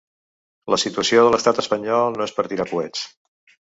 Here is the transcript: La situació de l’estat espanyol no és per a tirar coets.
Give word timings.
La 0.75 0.79
situació 0.85 1.27
de 1.27 1.35
l’estat 1.35 1.63
espanyol 1.67 2.19
no 2.19 2.29
és 2.31 2.37
per 2.39 2.49
a 2.51 2.53
tirar 2.55 2.71
coets. 2.77 3.09